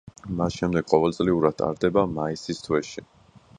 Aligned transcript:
მას 0.37 0.55
შემდეგ 0.61 0.87
ყოველწლიურად 0.93 1.59
ტარდება 1.61 2.07
მაისის 2.17 2.65
თვეში. 2.67 3.07